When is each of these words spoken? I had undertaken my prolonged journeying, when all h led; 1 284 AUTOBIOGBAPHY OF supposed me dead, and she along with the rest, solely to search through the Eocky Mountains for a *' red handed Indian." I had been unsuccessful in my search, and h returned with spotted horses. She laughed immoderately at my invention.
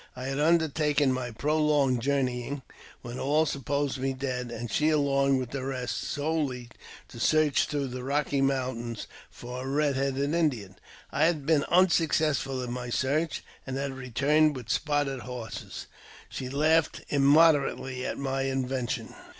I 0.15 0.25
had 0.25 0.39
undertaken 0.39 1.13
my 1.13 1.29
prolonged 1.29 2.01
journeying, 2.01 2.63
when 3.03 3.19
all 3.19 3.43
h 3.43 3.53
led; 3.53 3.69
1 3.69 3.89
284 3.89 3.89
AUTOBIOGBAPHY 3.91 3.91
OF 3.91 3.91
supposed 3.91 3.97
me 3.99 4.13
dead, 4.53 4.59
and 4.59 4.71
she 4.71 4.89
along 4.89 5.37
with 5.37 5.51
the 5.51 5.63
rest, 5.63 6.01
solely 6.05 6.69
to 7.09 7.19
search 7.19 7.67
through 7.67 7.85
the 7.89 7.99
Eocky 8.01 8.41
Mountains 8.41 9.05
for 9.29 9.61
a 9.63 9.67
*' 9.67 9.67
red 9.69 9.95
handed 9.95 10.33
Indian." 10.33 10.75
I 11.11 11.25
had 11.25 11.45
been 11.45 11.65
unsuccessful 11.65 12.63
in 12.63 12.71
my 12.71 12.89
search, 12.89 13.43
and 13.67 13.77
h 13.77 13.91
returned 13.91 14.55
with 14.55 14.71
spotted 14.71 15.19
horses. 15.19 15.85
She 16.29 16.49
laughed 16.49 17.01
immoderately 17.09 18.03
at 18.03 18.17
my 18.17 18.41
invention. 18.41 19.13